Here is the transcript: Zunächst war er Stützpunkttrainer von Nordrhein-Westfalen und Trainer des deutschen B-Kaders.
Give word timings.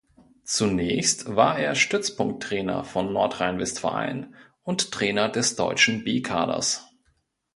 Zunächst 0.45 1.35
war 1.35 1.59
er 1.59 1.75
Stützpunkttrainer 1.75 2.83
von 2.83 3.13
Nordrhein-Westfalen 3.13 4.33
und 4.63 4.91
Trainer 4.91 5.29
des 5.29 5.55
deutschen 5.55 6.03
B-Kaders. 6.03 6.87